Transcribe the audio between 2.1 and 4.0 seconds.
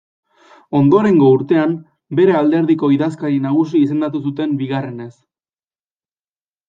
bere alderdiko idazkari nagusi